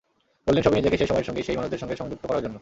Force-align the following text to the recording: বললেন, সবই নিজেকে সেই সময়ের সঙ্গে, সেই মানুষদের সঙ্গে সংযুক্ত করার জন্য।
বললেন, 0.45 0.63
সবই 0.65 0.75
নিজেকে 0.79 0.97
সেই 0.99 1.09
সময়ের 1.09 1.27
সঙ্গে, 1.29 1.41
সেই 1.47 1.57
মানুষদের 1.59 1.81
সঙ্গে 1.81 1.99
সংযুক্ত 2.01 2.23
করার 2.29 2.43
জন্য। 2.45 2.57